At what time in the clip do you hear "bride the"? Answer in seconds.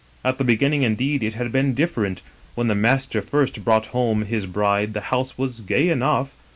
4.47-4.99